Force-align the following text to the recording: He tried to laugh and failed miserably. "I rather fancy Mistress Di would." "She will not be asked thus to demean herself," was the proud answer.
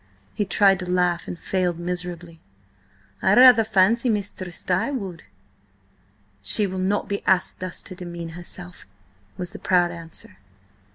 He 0.33 0.45
tried 0.45 0.79
to 0.79 0.89
laugh 0.89 1.27
and 1.27 1.37
failed 1.37 1.77
miserably. 1.77 2.41
"I 3.21 3.35
rather 3.35 3.63
fancy 3.63 4.09
Mistress 4.09 4.63
Di 4.63 4.89
would." 4.89 5.25
"She 6.41 6.65
will 6.65 6.79
not 6.79 7.07
be 7.07 7.23
asked 7.27 7.59
thus 7.59 7.83
to 7.83 7.93
demean 7.93 8.29
herself," 8.29 8.87
was 9.37 9.51
the 9.51 9.59
proud 9.59 9.91
answer. 9.91 10.39